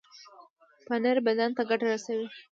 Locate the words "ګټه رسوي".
1.69-2.27